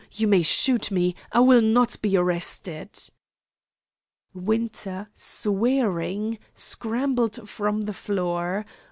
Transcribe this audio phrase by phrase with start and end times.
[0.11, 1.13] You may shoot me!
[1.31, 2.89] I will not be arrested!"
[4.33, 8.65] Winter, swearing, scrambled from the floor.